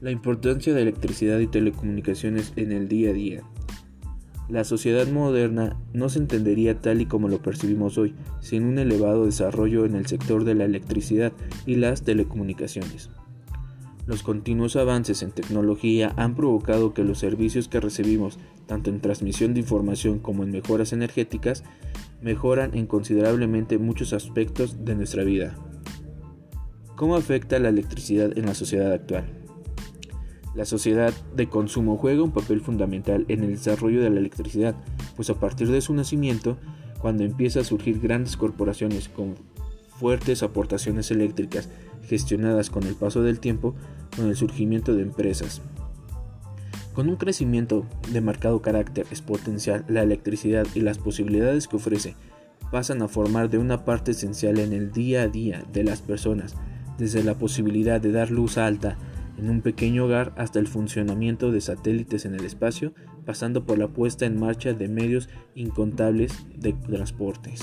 [0.00, 3.42] La importancia de electricidad y telecomunicaciones en el día a día.
[4.48, 9.26] La sociedad moderna no se entendería tal y como lo percibimos hoy, sin un elevado
[9.26, 11.34] desarrollo en el sector de la electricidad
[11.66, 13.10] y las telecomunicaciones.
[14.06, 19.52] Los continuos avances en tecnología han provocado que los servicios que recibimos, tanto en transmisión
[19.52, 21.62] de información como en mejoras energéticas,
[22.22, 25.54] mejoran en considerablemente muchos aspectos de nuestra vida.
[26.96, 29.39] ¿Cómo afecta la electricidad en la sociedad actual?
[30.54, 34.74] La sociedad de consumo juega un papel fundamental en el desarrollo de la electricidad,
[35.14, 36.56] pues a partir de su nacimiento,
[37.00, 39.36] cuando empieza a surgir grandes corporaciones con
[39.88, 41.68] fuertes aportaciones eléctricas
[42.02, 43.74] gestionadas con el paso del tiempo,
[44.16, 45.62] con el surgimiento de empresas.
[46.94, 52.16] Con un crecimiento de marcado carácter exponencial, la electricidad y las posibilidades que ofrece
[52.72, 56.56] pasan a formar de una parte esencial en el día a día de las personas,
[56.98, 58.98] desde la posibilidad de dar luz alta
[59.40, 62.92] en un pequeño hogar hasta el funcionamiento de satélites en el espacio,
[63.24, 67.60] pasando por la puesta en marcha de medios incontables de transportes.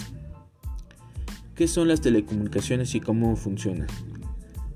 [1.56, 3.88] ¿Qué son las telecomunicaciones y cómo funcionan?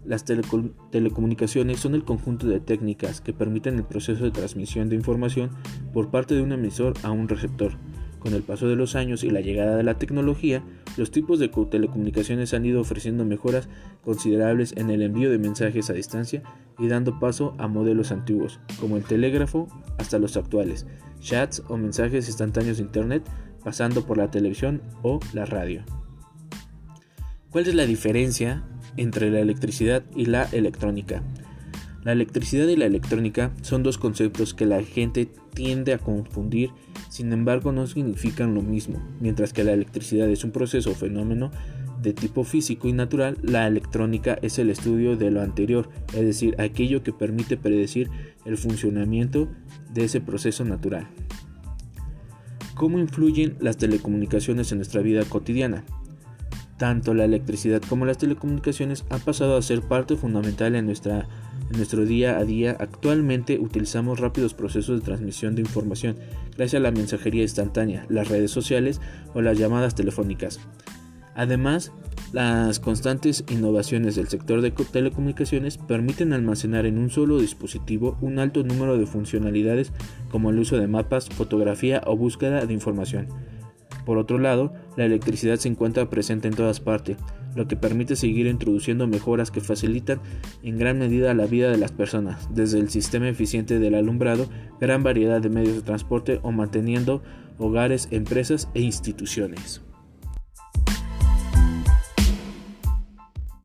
[0.05, 5.51] Las telecomunicaciones son el conjunto de técnicas que permiten el proceso de transmisión de información
[5.93, 7.73] por parte de un emisor a un receptor.
[8.19, 10.63] Con el paso de los años y la llegada de la tecnología,
[10.97, 13.69] los tipos de telecomunicaciones han ido ofreciendo mejoras
[14.03, 16.43] considerables en el envío de mensajes a distancia
[16.79, 19.67] y dando paso a modelos antiguos, como el telégrafo,
[19.97, 20.85] hasta los actuales,
[21.19, 23.23] chats o mensajes instantáneos de Internet,
[23.63, 25.83] pasando por la televisión o la radio.
[27.51, 28.63] ¿Cuál es la diferencia
[28.97, 31.21] entre la electricidad y la electrónica?
[32.03, 36.71] La electricidad y la electrónica son dos conceptos que la gente tiende a confundir,
[37.09, 38.99] sin embargo no significan lo mismo.
[39.19, 41.51] Mientras que la electricidad es un proceso o fenómeno
[42.01, 46.59] de tipo físico y natural, la electrónica es el estudio de lo anterior, es decir,
[46.59, 48.09] aquello que permite predecir
[48.45, 49.49] el funcionamiento
[49.93, 51.07] de ese proceso natural.
[52.73, 55.83] ¿Cómo influyen las telecomunicaciones en nuestra vida cotidiana?
[56.77, 61.27] Tanto la electricidad como las telecomunicaciones han pasado a ser parte fundamental en, nuestra,
[61.71, 62.75] en nuestro día a día.
[62.79, 66.17] Actualmente utilizamos rápidos procesos de transmisión de información
[66.55, 69.01] gracias a la mensajería instantánea, las redes sociales
[69.33, 70.59] o las llamadas telefónicas.
[71.33, 71.93] Además,
[72.33, 78.63] las constantes innovaciones del sector de telecomunicaciones permiten almacenar en un solo dispositivo un alto
[78.63, 79.93] número de funcionalidades
[80.29, 83.27] como el uso de mapas, fotografía o búsqueda de información.
[84.05, 87.17] Por otro lado, la electricidad se encuentra presente en todas partes,
[87.55, 90.19] lo que permite seguir introduciendo mejoras que facilitan
[90.63, 94.47] en gran medida la vida de las personas, desde el sistema eficiente del alumbrado,
[94.79, 97.21] gran variedad de medios de transporte o manteniendo
[97.57, 99.81] hogares, empresas e instituciones.